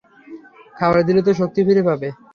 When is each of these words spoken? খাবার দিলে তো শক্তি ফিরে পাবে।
খাবার 0.75 0.99
দিলে 1.07 1.21
তো 1.27 1.31
শক্তি 1.39 1.59
ফিরে 1.67 1.83
পাবে। 1.87 2.07